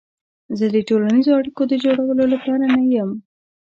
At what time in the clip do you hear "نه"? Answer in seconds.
2.75-2.83